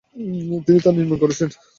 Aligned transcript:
তিনিই 0.65 0.83
তা 0.83 0.89
নির্মাণ 0.91 1.17
করেছেন। 1.23 1.49